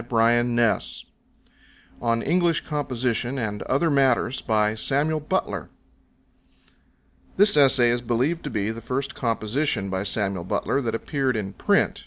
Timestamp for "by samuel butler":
9.91-10.81